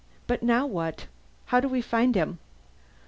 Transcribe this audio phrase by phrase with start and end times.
[0.25, 1.05] "But now what?
[1.45, 2.39] How do we find him?"